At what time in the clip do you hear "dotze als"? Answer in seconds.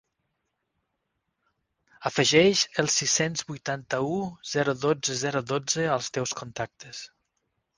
5.53-6.11